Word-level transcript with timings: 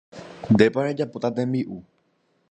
Ndépa 0.53 0.85
rejapóta 0.85 1.29
tembi'u. 1.35 1.77